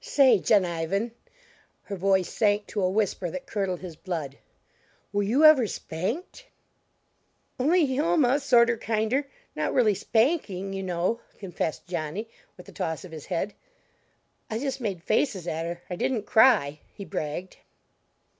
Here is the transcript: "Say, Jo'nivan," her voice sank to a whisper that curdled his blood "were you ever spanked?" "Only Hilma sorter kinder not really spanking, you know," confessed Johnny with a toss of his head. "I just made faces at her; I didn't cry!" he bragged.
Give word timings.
"Say, 0.00 0.40
Jo'nivan," 0.40 1.12
her 1.84 1.94
voice 1.94 2.28
sank 2.28 2.66
to 2.66 2.82
a 2.82 2.90
whisper 2.90 3.30
that 3.30 3.46
curdled 3.46 3.78
his 3.78 3.94
blood 3.94 4.36
"were 5.12 5.22
you 5.22 5.44
ever 5.44 5.68
spanked?" 5.68 6.46
"Only 7.60 7.86
Hilma 7.86 8.40
sorter 8.40 8.76
kinder 8.76 9.28
not 9.54 9.72
really 9.72 9.94
spanking, 9.94 10.72
you 10.72 10.82
know," 10.82 11.20
confessed 11.38 11.86
Johnny 11.86 12.28
with 12.56 12.68
a 12.68 12.72
toss 12.72 13.04
of 13.04 13.12
his 13.12 13.26
head. 13.26 13.54
"I 14.50 14.58
just 14.58 14.80
made 14.80 15.04
faces 15.04 15.46
at 15.46 15.64
her; 15.66 15.80
I 15.88 15.94
didn't 15.94 16.24
cry!" 16.26 16.80
he 16.92 17.04
bragged. 17.04 17.58